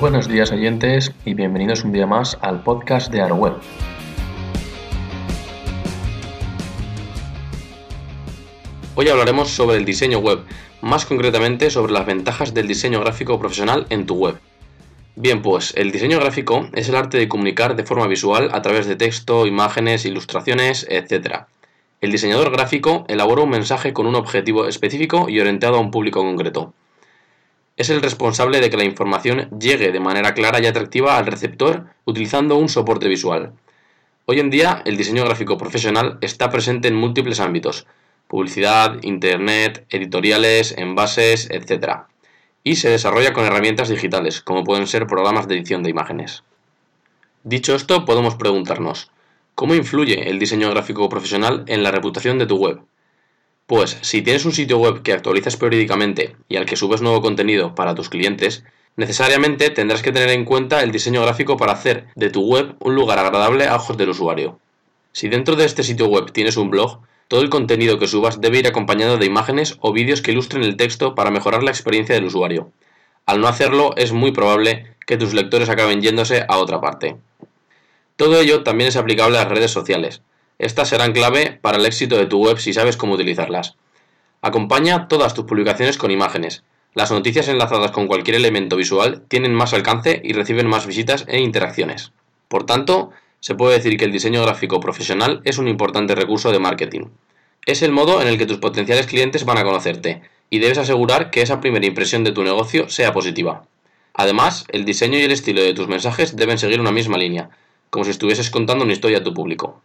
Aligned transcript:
Buenos 0.00 0.28
días 0.28 0.50
oyentes 0.50 1.12
y 1.26 1.34
bienvenidos 1.34 1.84
un 1.84 1.92
día 1.92 2.06
más 2.06 2.38
al 2.40 2.62
podcast 2.62 3.12
de 3.12 3.20
AroWeb. 3.20 3.52
Hoy 8.94 9.08
hablaremos 9.10 9.50
sobre 9.50 9.76
el 9.76 9.84
diseño 9.84 10.20
web, 10.20 10.38
más 10.80 11.04
concretamente 11.04 11.68
sobre 11.68 11.92
las 11.92 12.06
ventajas 12.06 12.54
del 12.54 12.66
diseño 12.66 13.00
gráfico 13.00 13.38
profesional 13.38 13.86
en 13.90 14.06
tu 14.06 14.14
web. 14.14 14.40
Bien, 15.16 15.42
pues 15.42 15.74
el 15.76 15.92
diseño 15.92 16.18
gráfico 16.18 16.70
es 16.72 16.88
el 16.88 16.96
arte 16.96 17.18
de 17.18 17.28
comunicar 17.28 17.76
de 17.76 17.84
forma 17.84 18.06
visual 18.06 18.48
a 18.52 18.62
través 18.62 18.86
de 18.86 18.96
texto, 18.96 19.46
imágenes, 19.46 20.06
ilustraciones, 20.06 20.86
etc. 20.88 21.42
El 22.00 22.10
diseñador 22.10 22.50
gráfico 22.52 23.04
elabora 23.08 23.42
un 23.42 23.50
mensaje 23.50 23.92
con 23.92 24.06
un 24.06 24.14
objetivo 24.14 24.66
específico 24.66 25.28
y 25.28 25.40
orientado 25.40 25.76
a 25.76 25.80
un 25.80 25.90
público 25.90 26.22
concreto 26.22 26.72
es 27.80 27.88
el 27.88 28.02
responsable 28.02 28.60
de 28.60 28.68
que 28.68 28.76
la 28.76 28.84
información 28.84 29.48
llegue 29.58 29.90
de 29.90 30.00
manera 30.00 30.34
clara 30.34 30.60
y 30.60 30.66
atractiva 30.66 31.16
al 31.16 31.24
receptor 31.24 31.86
utilizando 32.04 32.56
un 32.56 32.68
soporte 32.68 33.08
visual. 33.08 33.54
Hoy 34.26 34.38
en 34.38 34.50
día, 34.50 34.82
el 34.84 34.98
diseño 34.98 35.24
gráfico 35.24 35.56
profesional 35.56 36.18
está 36.20 36.50
presente 36.50 36.88
en 36.88 36.94
múltiples 36.94 37.40
ámbitos, 37.40 37.86
publicidad, 38.28 38.98
internet, 39.00 39.86
editoriales, 39.88 40.74
envases, 40.76 41.48
etc. 41.50 42.00
Y 42.64 42.76
se 42.76 42.90
desarrolla 42.90 43.32
con 43.32 43.46
herramientas 43.46 43.88
digitales, 43.88 44.42
como 44.42 44.62
pueden 44.62 44.86
ser 44.86 45.06
programas 45.06 45.48
de 45.48 45.54
edición 45.54 45.82
de 45.82 45.88
imágenes. 45.88 46.44
Dicho 47.44 47.74
esto, 47.74 48.04
podemos 48.04 48.34
preguntarnos, 48.34 49.10
¿cómo 49.54 49.74
influye 49.74 50.28
el 50.28 50.38
diseño 50.38 50.68
gráfico 50.68 51.08
profesional 51.08 51.64
en 51.66 51.82
la 51.82 51.92
reputación 51.92 52.38
de 52.38 52.44
tu 52.44 52.58
web? 52.58 52.82
Pues 53.70 53.98
si 54.00 54.20
tienes 54.20 54.44
un 54.44 54.52
sitio 54.52 54.78
web 54.78 55.02
que 55.02 55.12
actualizas 55.12 55.56
periódicamente 55.56 56.34
y 56.48 56.56
al 56.56 56.66
que 56.66 56.74
subes 56.74 57.02
nuevo 57.02 57.22
contenido 57.22 57.76
para 57.76 57.94
tus 57.94 58.08
clientes, 58.08 58.64
necesariamente 58.96 59.70
tendrás 59.70 60.02
que 60.02 60.10
tener 60.10 60.30
en 60.30 60.44
cuenta 60.44 60.82
el 60.82 60.90
diseño 60.90 61.22
gráfico 61.22 61.56
para 61.56 61.74
hacer 61.74 62.08
de 62.16 62.30
tu 62.30 62.44
web 62.44 62.74
un 62.80 62.96
lugar 62.96 63.20
agradable 63.20 63.68
a 63.68 63.76
ojos 63.76 63.96
del 63.96 64.08
usuario. 64.08 64.58
Si 65.12 65.28
dentro 65.28 65.54
de 65.54 65.66
este 65.66 65.84
sitio 65.84 66.08
web 66.08 66.32
tienes 66.32 66.56
un 66.56 66.68
blog, 66.68 66.98
todo 67.28 67.42
el 67.42 67.48
contenido 67.48 68.00
que 68.00 68.08
subas 68.08 68.40
debe 68.40 68.58
ir 68.58 68.66
acompañado 68.66 69.18
de 69.18 69.26
imágenes 69.26 69.76
o 69.78 69.92
vídeos 69.92 70.20
que 70.20 70.32
ilustren 70.32 70.64
el 70.64 70.76
texto 70.76 71.14
para 71.14 71.30
mejorar 71.30 71.62
la 71.62 71.70
experiencia 71.70 72.16
del 72.16 72.24
usuario. 72.24 72.72
Al 73.24 73.40
no 73.40 73.46
hacerlo, 73.46 73.94
es 73.96 74.10
muy 74.10 74.32
probable 74.32 74.96
que 75.06 75.16
tus 75.16 75.32
lectores 75.32 75.68
acaben 75.68 76.02
yéndose 76.02 76.44
a 76.48 76.58
otra 76.58 76.80
parte. 76.80 77.18
Todo 78.16 78.40
ello 78.40 78.64
también 78.64 78.88
es 78.88 78.96
aplicable 78.96 79.38
a 79.38 79.42
las 79.42 79.52
redes 79.52 79.70
sociales. 79.70 80.22
Estas 80.60 80.90
serán 80.90 81.12
clave 81.12 81.58
para 81.62 81.78
el 81.78 81.86
éxito 81.86 82.18
de 82.18 82.26
tu 82.26 82.44
web 82.44 82.58
si 82.58 82.74
sabes 82.74 82.98
cómo 82.98 83.14
utilizarlas. 83.14 83.76
Acompaña 84.42 85.08
todas 85.08 85.32
tus 85.32 85.46
publicaciones 85.46 85.96
con 85.96 86.10
imágenes. 86.10 86.64
Las 86.92 87.10
noticias 87.10 87.48
enlazadas 87.48 87.92
con 87.92 88.06
cualquier 88.06 88.36
elemento 88.36 88.76
visual 88.76 89.22
tienen 89.28 89.54
más 89.54 89.72
alcance 89.72 90.20
y 90.22 90.34
reciben 90.34 90.66
más 90.66 90.86
visitas 90.86 91.24
e 91.28 91.40
interacciones. 91.40 92.12
Por 92.48 92.66
tanto, 92.66 93.10
se 93.40 93.54
puede 93.54 93.78
decir 93.78 93.96
que 93.96 94.04
el 94.04 94.12
diseño 94.12 94.42
gráfico 94.42 94.80
profesional 94.80 95.40
es 95.44 95.56
un 95.56 95.66
importante 95.66 96.14
recurso 96.14 96.52
de 96.52 96.58
marketing. 96.58 97.06
Es 97.64 97.80
el 97.80 97.92
modo 97.92 98.20
en 98.20 98.28
el 98.28 98.36
que 98.36 98.44
tus 98.44 98.58
potenciales 98.58 99.06
clientes 99.06 99.46
van 99.46 99.56
a 99.56 99.64
conocerte 99.64 100.20
y 100.50 100.58
debes 100.58 100.76
asegurar 100.76 101.30
que 101.30 101.40
esa 101.40 101.62
primera 101.62 101.86
impresión 101.86 102.22
de 102.22 102.32
tu 102.32 102.44
negocio 102.44 102.90
sea 102.90 103.14
positiva. 103.14 103.64
Además, 104.12 104.66
el 104.68 104.84
diseño 104.84 105.18
y 105.18 105.22
el 105.22 105.32
estilo 105.32 105.62
de 105.62 105.72
tus 105.72 105.88
mensajes 105.88 106.36
deben 106.36 106.58
seguir 106.58 106.82
una 106.82 106.92
misma 106.92 107.16
línea, 107.16 107.48
como 107.88 108.04
si 108.04 108.10
estuvieses 108.10 108.50
contando 108.50 108.84
una 108.84 108.92
historia 108.92 109.18
a 109.18 109.24
tu 109.24 109.32
público. 109.32 109.80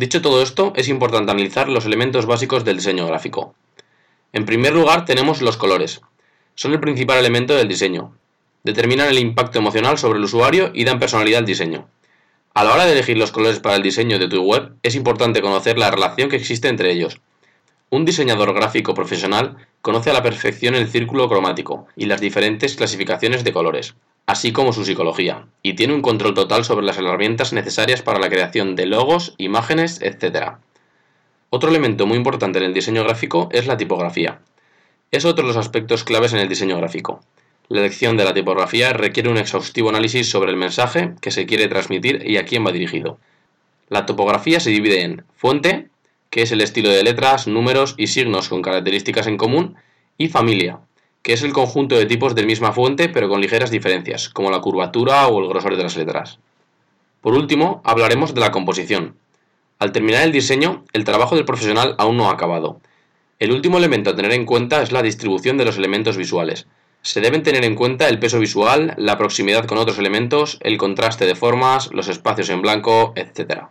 Dicho 0.00 0.22
todo 0.22 0.40
esto, 0.40 0.72
es 0.76 0.88
importante 0.88 1.30
analizar 1.30 1.68
los 1.68 1.84
elementos 1.84 2.24
básicos 2.24 2.64
del 2.64 2.78
diseño 2.78 3.06
gráfico. 3.06 3.54
En 4.32 4.46
primer 4.46 4.72
lugar 4.72 5.04
tenemos 5.04 5.42
los 5.42 5.58
colores. 5.58 6.00
Son 6.54 6.72
el 6.72 6.80
principal 6.80 7.18
elemento 7.18 7.54
del 7.54 7.68
diseño. 7.68 8.16
Determinan 8.64 9.08
el 9.08 9.18
impacto 9.18 9.58
emocional 9.58 9.98
sobre 9.98 10.18
el 10.18 10.24
usuario 10.24 10.70
y 10.72 10.84
dan 10.84 11.00
personalidad 11.00 11.40
al 11.40 11.44
diseño. 11.44 11.86
A 12.54 12.64
la 12.64 12.72
hora 12.72 12.86
de 12.86 12.92
elegir 12.92 13.18
los 13.18 13.30
colores 13.30 13.60
para 13.60 13.76
el 13.76 13.82
diseño 13.82 14.18
de 14.18 14.28
tu 14.28 14.42
web, 14.42 14.72
es 14.82 14.94
importante 14.94 15.42
conocer 15.42 15.76
la 15.76 15.90
relación 15.90 16.30
que 16.30 16.36
existe 16.36 16.68
entre 16.68 16.92
ellos. 16.92 17.20
Un 17.90 18.06
diseñador 18.06 18.54
gráfico 18.54 18.94
profesional 18.94 19.58
conoce 19.82 20.08
a 20.08 20.14
la 20.14 20.22
perfección 20.22 20.76
el 20.76 20.88
círculo 20.88 21.28
cromático 21.28 21.88
y 21.94 22.06
las 22.06 22.22
diferentes 22.22 22.74
clasificaciones 22.74 23.44
de 23.44 23.52
colores 23.52 23.94
así 24.26 24.52
como 24.52 24.72
su 24.72 24.84
psicología, 24.84 25.46
y 25.62 25.74
tiene 25.74 25.94
un 25.94 26.02
control 26.02 26.34
total 26.34 26.64
sobre 26.64 26.86
las 26.86 26.98
herramientas 26.98 27.52
necesarias 27.52 28.02
para 28.02 28.18
la 28.18 28.28
creación 28.28 28.76
de 28.76 28.86
logos, 28.86 29.34
imágenes, 29.38 30.00
etc. 30.02 30.54
Otro 31.50 31.70
elemento 31.70 32.06
muy 32.06 32.16
importante 32.16 32.58
en 32.58 32.64
el 32.64 32.74
diseño 32.74 33.02
gráfico 33.02 33.48
es 33.52 33.66
la 33.66 33.76
tipografía. 33.76 34.40
Es 35.10 35.24
otro 35.24 35.42
de 35.42 35.48
los 35.48 35.56
aspectos 35.56 36.04
claves 36.04 36.32
en 36.32 36.38
el 36.38 36.48
diseño 36.48 36.76
gráfico. 36.76 37.20
La 37.68 37.80
elección 37.80 38.16
de 38.16 38.24
la 38.24 38.34
tipografía 38.34 38.92
requiere 38.92 39.28
un 39.28 39.38
exhaustivo 39.38 39.90
análisis 39.90 40.28
sobre 40.28 40.50
el 40.50 40.56
mensaje 40.56 41.14
que 41.20 41.30
se 41.30 41.46
quiere 41.46 41.68
transmitir 41.68 42.22
y 42.24 42.36
a 42.36 42.44
quién 42.44 42.64
va 42.66 42.72
dirigido. 42.72 43.18
La 43.88 44.06
topografía 44.06 44.60
se 44.60 44.70
divide 44.70 45.02
en 45.02 45.24
fuente, 45.36 45.88
que 46.30 46.42
es 46.42 46.52
el 46.52 46.60
estilo 46.60 46.90
de 46.90 47.02
letras, 47.02 47.48
números 47.48 47.94
y 47.98 48.06
signos 48.06 48.48
con 48.48 48.62
características 48.62 49.26
en 49.26 49.36
común, 49.36 49.76
y 50.16 50.28
familia, 50.28 50.78
que 51.22 51.32
es 51.32 51.42
el 51.42 51.52
conjunto 51.52 51.96
de 51.96 52.06
tipos 52.06 52.34
de 52.34 52.46
misma 52.46 52.72
fuente 52.72 53.08
pero 53.08 53.28
con 53.28 53.40
ligeras 53.40 53.70
diferencias, 53.70 54.28
como 54.28 54.50
la 54.50 54.60
curvatura 54.60 55.26
o 55.28 55.40
el 55.40 55.48
grosor 55.48 55.76
de 55.76 55.82
las 55.82 55.96
letras. 55.96 56.38
Por 57.20 57.34
último, 57.34 57.82
hablaremos 57.84 58.34
de 58.34 58.40
la 58.40 58.50
composición. 58.50 59.16
Al 59.78 59.92
terminar 59.92 60.22
el 60.24 60.32
diseño, 60.32 60.84
el 60.92 61.04
trabajo 61.04 61.36
del 61.36 61.44
profesional 61.44 61.94
aún 61.98 62.16
no 62.16 62.28
ha 62.28 62.32
acabado. 62.32 62.80
El 63.38 63.52
último 63.52 63.78
elemento 63.78 64.10
a 64.10 64.16
tener 64.16 64.32
en 64.32 64.44
cuenta 64.44 64.82
es 64.82 64.92
la 64.92 65.02
distribución 65.02 65.56
de 65.56 65.64
los 65.64 65.78
elementos 65.78 66.16
visuales. 66.16 66.66
Se 67.02 67.22
deben 67.22 67.42
tener 67.42 67.64
en 67.64 67.74
cuenta 67.74 68.08
el 68.08 68.18
peso 68.18 68.38
visual, 68.38 68.94
la 68.98 69.16
proximidad 69.16 69.64
con 69.64 69.78
otros 69.78 69.98
elementos, 69.98 70.58
el 70.60 70.76
contraste 70.76 71.24
de 71.24 71.34
formas, 71.34 71.90
los 71.92 72.08
espacios 72.08 72.50
en 72.50 72.60
blanco, 72.60 73.14
etc. 73.16 73.68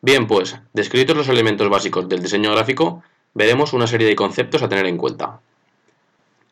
Bien, 0.00 0.26
pues, 0.26 0.56
descritos 0.72 1.16
los 1.16 1.28
elementos 1.28 1.68
básicos 1.68 2.08
del 2.08 2.22
diseño 2.22 2.52
gráfico, 2.52 3.02
veremos 3.34 3.72
una 3.72 3.86
serie 3.86 4.08
de 4.08 4.16
conceptos 4.16 4.62
a 4.62 4.68
tener 4.68 4.86
en 4.86 4.96
cuenta. 4.96 5.40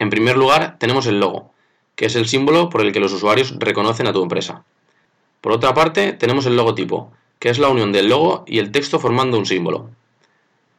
En 0.06 0.10
primer 0.10 0.36
lugar, 0.36 0.76
tenemos 0.78 1.08
el 1.08 1.18
logo, 1.18 1.50
que 1.96 2.06
es 2.06 2.14
el 2.14 2.28
símbolo 2.28 2.70
por 2.70 2.80
el 2.82 2.92
que 2.92 3.00
los 3.00 3.12
usuarios 3.12 3.56
reconocen 3.58 4.06
a 4.06 4.12
tu 4.12 4.22
empresa. 4.22 4.62
Por 5.40 5.50
otra 5.50 5.74
parte, 5.74 6.12
tenemos 6.12 6.46
el 6.46 6.54
logotipo, 6.54 7.10
que 7.40 7.48
es 7.48 7.58
la 7.58 7.70
unión 7.70 7.90
del 7.90 8.08
logo 8.08 8.44
y 8.46 8.60
el 8.60 8.70
texto 8.70 9.00
formando 9.00 9.36
un 9.36 9.46
símbolo. 9.46 9.90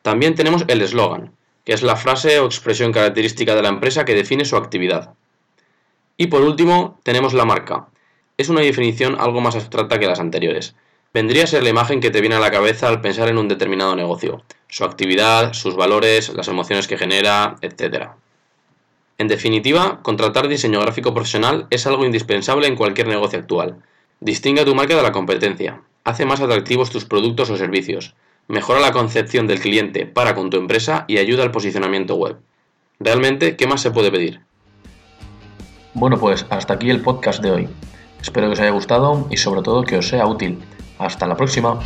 También 0.02 0.36
tenemos 0.36 0.64
el 0.70 0.82
eslogan, 0.82 1.34
que 1.66 1.74
es 1.74 1.84
la 1.84 1.98
frase 1.98 2.40
o 2.40 2.46
expresión 2.46 2.94
característica 2.94 3.54
de 3.54 3.64
la 3.64 3.68
empresa 3.68 4.06
que 4.06 4.16
define 4.16 4.46
su 4.46 4.56
actividad. 4.56 5.14
Y 6.16 6.28
por 6.28 6.42
último, 6.42 6.98
tenemos 7.04 7.34
la 7.34 7.44
marca. 7.44 7.88
Es 8.38 8.48
una 8.48 8.62
definición 8.62 9.18
algo 9.20 9.42
más 9.42 9.56
abstracta 9.58 10.00
que 10.00 10.08
las 10.08 10.22
anteriores. 10.22 10.74
Vendría 11.14 11.44
a 11.44 11.48
ser 11.48 11.64
la 11.64 11.70
imagen 11.70 12.00
que 12.00 12.12
te 12.12 12.22
viene 12.22 12.36
a 12.36 12.40
la 12.40 12.52
cabeza 12.52 12.88
al 12.88 13.02
pensar 13.02 13.28
en 13.28 13.40
un 13.40 13.50
determinado 13.50 13.94
negocio, 13.94 14.46
su 14.70 14.86
actividad, 14.86 15.52
sus 15.52 15.76
valores, 15.76 16.30
las 16.34 16.48
emociones 16.48 16.88
que 16.88 16.98
genera, 16.98 17.58
etc. 17.60 18.12
En 19.20 19.28
definitiva, 19.28 20.02
contratar 20.04 20.48
diseño 20.48 20.80
gráfico 20.80 21.14
profesional 21.14 21.66
es 21.72 21.88
algo 21.88 22.06
indispensable 22.06 22.68
en 22.68 22.76
cualquier 22.76 23.08
negocio 23.08 23.40
actual. 23.40 23.78
Distingue 24.20 24.62
a 24.62 24.66
tu 24.66 24.76
marca 24.76 24.96
de 24.96 25.02
la 25.02 25.12
competencia, 25.12 25.82
hace 26.04 26.26
más 26.26 26.40
atractivos 26.40 26.92
tus 26.92 27.06
productos 27.06 27.50
o 27.50 27.58
servicios, 27.58 28.16
mejora 28.48 28.80
la 28.80 28.92
concepción 28.92 29.48
del 29.48 29.60
cliente 29.60 30.06
para 30.06 30.36
con 30.36 30.50
tu 30.50 30.58
empresa 30.58 31.06
y 31.08 31.18
ayuda 31.18 31.44
al 31.44 31.52
posicionamiento 31.52 32.16
web. 32.16 32.38
Realmente, 33.00 33.56
¿qué 33.56 33.68
más 33.68 33.82
se 33.82 33.92
puede 33.92 34.12
pedir? 34.12 34.42
Bueno, 35.94 36.20
pues 36.20 36.46
hasta 36.50 36.76
aquí 36.76 36.90
el 36.90 37.02
podcast 37.02 37.42
de 37.42 37.52
hoy. 37.52 37.70
Espero 38.22 38.48
que 38.48 38.54
os 38.54 38.60
haya 38.60 38.72
gustado 38.72 39.28
y 39.32 39.38
sobre 39.38 39.62
todo 39.64 39.84
que 39.84 39.98
os 39.98 40.08
sea 40.08 40.28
útil. 40.28 40.60
Hasta 41.00 41.28
la 41.28 41.36
próxima. 41.36 41.80